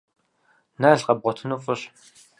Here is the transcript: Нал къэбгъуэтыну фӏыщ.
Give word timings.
Нал 0.81 0.99
къэбгъуэтыну 1.05 1.59
фӏыщ. 1.63 1.81